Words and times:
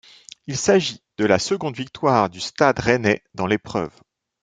Il 0.47 0.57
s'agit 0.57 0.99
de 1.19 1.25
la 1.25 1.37
seconde 1.37 1.75
victoire 1.75 2.31
du 2.31 2.39
Stade 2.39 2.79
rennais 2.79 3.23
dans 3.35 3.45
l'épreuve. 3.45 3.93